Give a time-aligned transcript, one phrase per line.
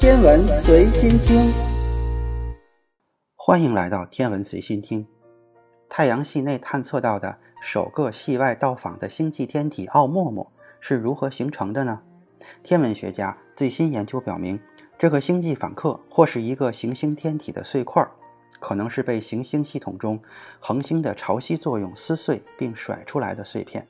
[0.00, 1.52] 天文随心听，
[3.36, 5.06] 欢迎来到天文随心听。
[5.90, 10.50] 太阳系内探测到的首个系外到访的星际天体奥陌陌
[10.80, 12.00] 是如何形成的呢？
[12.62, 14.58] 天文学家最新研究表明，
[14.98, 18.02] 这个星际访客或是一个行星天体的碎块，
[18.58, 20.18] 可能是被行星系统中
[20.60, 23.86] 恒星的潮汐作用撕碎并甩出来的碎片。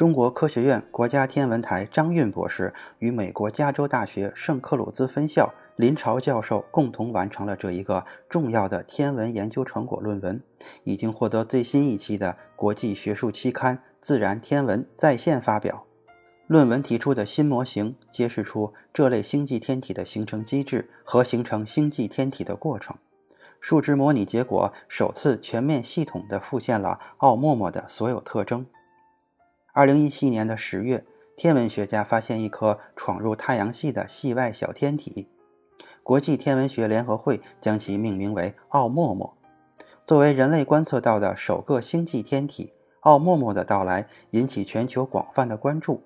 [0.00, 10.42] 中国科学院国家天文台张运博士与美国加州大学圣克鲁兹分校林朝教授共同完成了这一个重要的天文研究成果论文，
[10.84, 15.84] 已经获得最新一期的国际学术期刊《自然天文》在线发表。
[16.46, 22.96] 论文提出的新模型揭示出这类星际天体的形成机制和形成星际天体的过程。
[23.60, 28.64] 数值模拟结果首次全面系统地复现了奥陌陌的所有特征。
[29.72, 31.04] 二零一七年的十月，
[31.36, 35.28] 天文学家发现一颗闯入太阳系的系外小天体，
[36.02, 39.36] 国际天文学联合会将其命名为奥陌陌。
[40.04, 46.02] 作为人类观测到的首个星际天体，奥陌陌的到来引起全球广泛的关注，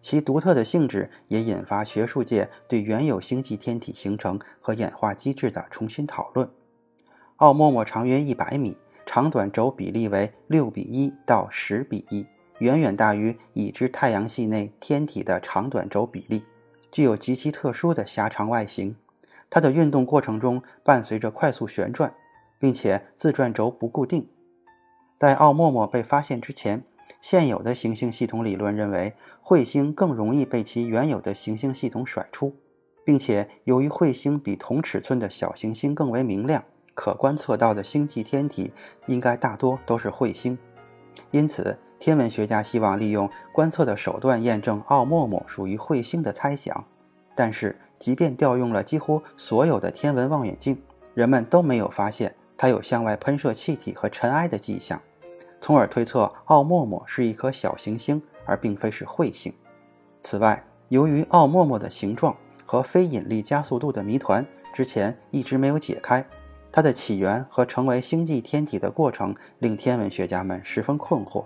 [0.00, 6.48] 其独特的性质也引发学术界对原有星际天体形成和演化机制的重新讨论。
[7.36, 12.26] 奥陌陌长约一百米，长短轴比例为六比一到十比一。
[12.58, 16.44] 远远大于已知太阳系内天体的长短轴比例，
[16.90, 18.96] 具有极其特殊的狭长外形。
[19.50, 22.14] 它的运动过程中伴随着快速旋转，
[22.58, 24.28] 并且自转轴不固定。
[25.18, 26.82] 在奥陌陌被发现之前，
[27.20, 32.56] 现有的行星系统理论认为彗星更容易被其原有的行星系统甩出，
[33.04, 38.72] 并且由于彗星比同尺寸的小行星更为明亮，可观测到的星际天体
[39.06, 40.58] 应该大多都是彗星。
[41.30, 41.78] 因此。
[42.06, 46.84] 天文学家希望利用观测的手段验证奥陌陌属于彗星的猜想，
[47.34, 50.80] 但是即便调用了几乎所有的天文望远镜，
[51.14, 55.02] 人们都没有发现它有向外喷射气体和尘埃的迹象，
[55.60, 59.52] 从而推测奥陌陌是一颗小行星，而并非是彗星。
[60.22, 66.24] 此外，由于奥陌陌的形状和非引力加速度的谜团之前一直没有解开，
[66.70, 71.44] 它的起源和成为星际天体的过程令天文学家们十分困惑。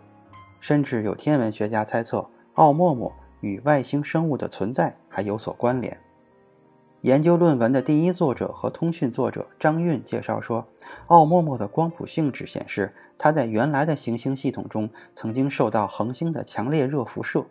[0.60, 5.98] 甚至有天文学家猜测，奥陌陌与外星生物的存在还有所关联。
[7.00, 10.66] 研究论文的第一作者和通讯作者张运介绍说，
[11.06, 17.46] 奥陌陌的光谱性质显示，它在原来的行星系统中曾经受到恒星的强烈热辐射。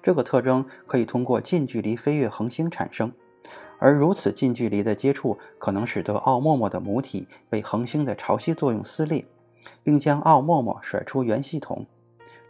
[0.00, 3.12] 这个特征可以通过近距离飞越恒星产生，
[3.80, 9.26] 而如此近距离的接触可能使得奥陌陌的母体被恒星的潮汐作用撕裂，
[9.82, 11.84] 并将奥陌陌甩出原系统。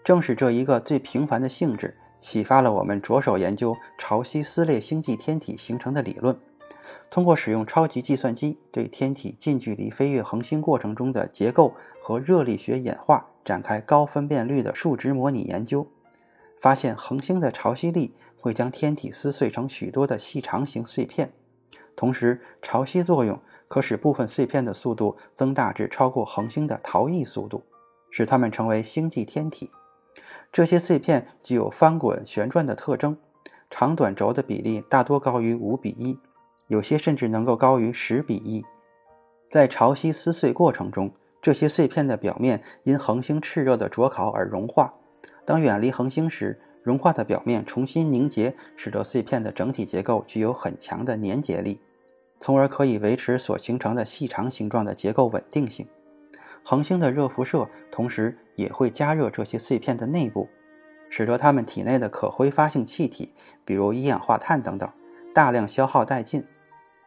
[0.05, 6.37] 正是这一个最平凡的性质，启发了我们着手研究潮汐撕裂星际天体形成的理论。
[7.11, 15.87] 通过使用超级计算机对天体近距离飞越恒星过程中的结构和热力学演化展开高分辨率的数值模拟研究，
[16.61, 21.33] 发现恒星的潮汐力会将天体撕碎成许多的细长型碎片，
[21.95, 23.39] 同时潮汐作用
[23.69, 27.63] 可使部分碎片的速度增大至超过恒星的逃逸速度，
[28.11, 29.71] 使它们成为星际天体。
[30.53, 33.17] 这些碎片具有翻滚、旋转的特征，
[33.71, 36.19] 长短轴的比例大多高于五比一，
[36.69, 38.63] 有些甚至能够高于十比一。
[39.51, 44.93] 在潮汐撕碎过程中，这些碎片的表面因恒星炽热的灼烤而融化。
[45.47, 51.81] 当远离恒星时，融化的表面重新凝结，使得碎片的整体结构具有很强的粘结力，
[52.39, 55.87] 从而可以维持所形成的细长形状的结构稳定性。
[56.65, 60.49] 恒星的热辐射同时也会加热这些碎片的内部，
[61.11, 63.35] 使得它们体内的可挥发性气体，
[63.65, 64.89] 比如一氧化碳等等，
[65.35, 66.45] 大量消耗殆尽。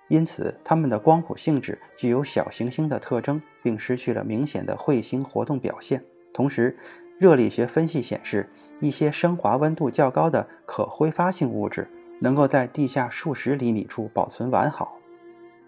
[0.07, 6.03] 因此，它们的光谱性质具有小行星的特征，并失去了明显的彗星活动表现。
[6.33, 6.77] 同时，
[7.17, 8.49] 热力学分析显示，
[8.79, 11.89] 一些升华温度较高的可挥发性物质
[12.19, 14.99] 能够在地下数十厘米处保存完好。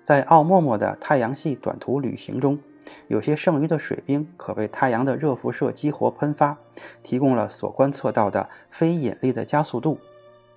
[0.03, 2.59] 在奥陌陌的太阳系短途旅行中。
[3.07, 6.57] 有些剩余的水冰可被太阳的热辐射激活喷发，
[7.03, 9.99] 提供了所观测到的非引力的加速度。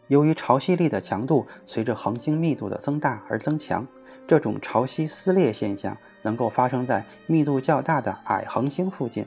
[0.09, 3.87] 由于潮汐力的强度随着恒星密度的增大而增强，
[4.27, 9.25] 这种潮汐撕裂现象能够发生在密度较大的矮恒星附近，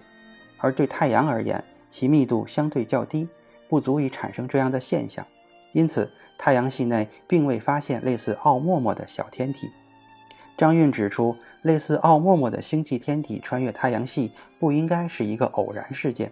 [0.57, 3.29] 而对太阳而言，其密度相对较低，
[3.69, 5.25] 不足以产生这样的现象。
[5.71, 9.69] 因此，太阳系内并未发现类似奥陌陌的小天体。
[10.57, 16.31] 张运指出，类似奥陌陌的星际天体穿越太阳系不应该是一个偶然事件。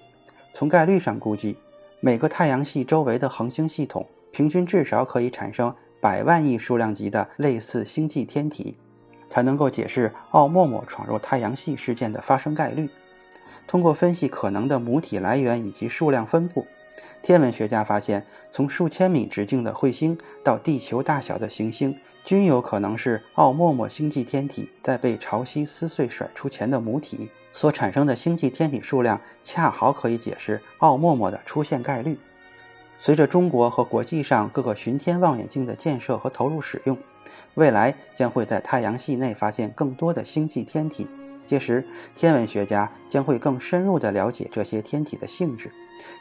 [0.54, 1.57] 从概率上估计，
[2.00, 8.75] 每个太阳系周围的恒星系统平均至少可以产生百万亿数量级的类似星际天体，
[9.30, 12.89] 才能够解释奥陌陌闯入太阳系事件的发生概率。
[13.68, 16.66] 通过分析可能的母体来源以及数量分布，
[17.22, 32.18] 天文学家发现，从数千米直径的彗星到地球大小的行星，均有可能是奥陌陌星际天体在被潮汐撕碎甩出前的母体所产生的星际天体数量，恰好可以解释奥陌陌的出现概率。
[32.97, 36.95] 随着中国和国际上各个巡天望远镜的建设和投入使用，
[37.56, 41.07] 未来将会在太阳系内发现更多的星际天体。
[41.44, 41.83] 届时，
[42.15, 45.71] 天文学家将会更深入地了解这些天体的性质，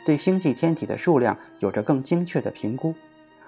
[0.05, 2.95] 对星际天体的数量有着更精确的评估。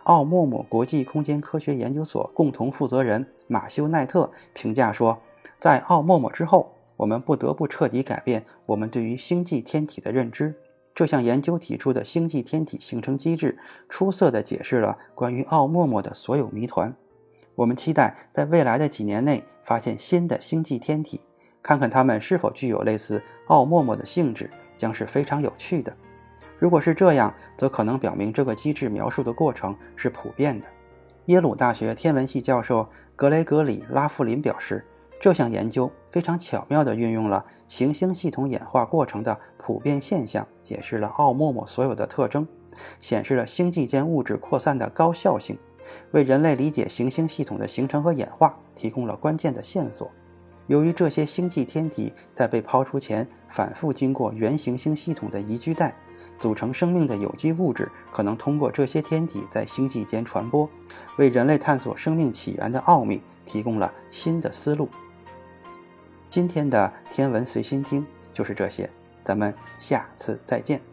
[0.04, 5.18] 奥莫莫国际空间科学研究所共同负责人马修奈特评价说
[5.58, 10.54] ：“在奥莫莫之后，我们不得不彻底改变我们对于星际天体的认知。
[10.94, 13.58] 这项研究提出的星际天体形成机制，
[13.88, 16.94] 出色地解释了关于奥莫莫的所有谜团。
[17.54, 21.20] 我们期待在未来的几年内发现新的星际天体。”
[21.62, 25.96] 看看它们是否具有类似奥陌陌的性质，将是非常有趣的。
[26.62, 30.66] 如果是这样，则可能表明这个机制描述的过程是普遍的。
[31.24, 34.86] 耶鲁大学天文系教授格雷格里·拉夫林表示，
[35.20, 42.46] 这项研究非常巧妙地运用了行星系统演化过程的普遍现象，解释了奥陌陌所有的特征，
[43.00, 45.58] 显示了星际间物质扩散的高效性，
[46.12, 50.08] 为人类理解行星系统的形成和演化提供了关键的线索。
[50.68, 55.92] 由于这些星际天体在被抛出前反复经过原行星系统的宜居带，
[56.38, 60.68] 组成生命的有机物质可能通过这些天体在星际间传播，
[61.16, 64.88] 为人类探索生命起源的奥秘提供了新的思路。
[66.28, 68.90] 今天的天文随心听就是这些，
[69.22, 70.91] 咱们下次再见。